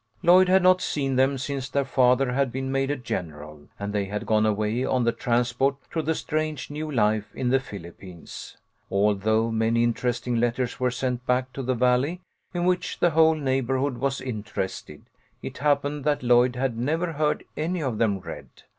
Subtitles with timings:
[0.23, 4.05] Lloyd had not seen them since their father had been made a general, and they
[4.05, 5.11] had gone away on HOME LESSONS.
[5.11, 8.57] 133 the transport to the strange new life in the Philip pines.
[8.89, 12.19] Although many interesting letters were sent back to the Valley,
[12.51, 15.03] in which the whole neighbourhood was interested,
[15.43, 18.49] it happened that Lloyd had never heard any of them read.